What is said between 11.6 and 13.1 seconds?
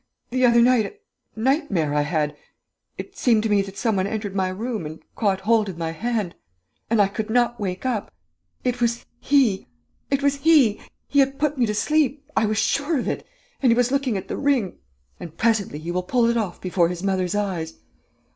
to sleep, I was sure of